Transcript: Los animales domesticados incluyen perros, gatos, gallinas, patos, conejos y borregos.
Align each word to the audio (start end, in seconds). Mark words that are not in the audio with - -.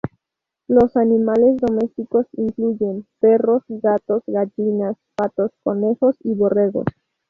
Los 0.67 0.97
animales 0.97 1.57
domesticados 1.57 2.25
incluyen 2.33 3.05
perros, 3.19 3.61
gatos, 3.67 4.23
gallinas, 4.25 4.97
patos, 5.15 5.51
conejos 5.63 6.15
y 6.23 6.33
borregos. 6.33 6.85